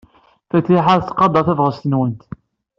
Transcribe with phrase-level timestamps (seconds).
[0.49, 2.23] Fatiḥa tettqadar tabɣest-nwent.